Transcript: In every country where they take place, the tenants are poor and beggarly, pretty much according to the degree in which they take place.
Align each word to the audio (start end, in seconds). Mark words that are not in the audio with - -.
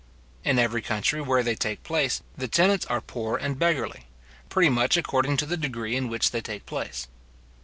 In 0.43 0.57
every 0.57 0.81
country 0.81 1.21
where 1.21 1.43
they 1.43 1.53
take 1.53 1.83
place, 1.83 2.23
the 2.35 2.47
tenants 2.47 2.87
are 2.87 3.01
poor 3.01 3.37
and 3.37 3.59
beggarly, 3.59 4.07
pretty 4.49 4.67
much 4.69 4.97
according 4.97 5.37
to 5.37 5.45
the 5.45 5.57
degree 5.57 5.95
in 5.95 6.09
which 6.09 6.31
they 6.31 6.41
take 6.41 6.65
place. 6.65 7.07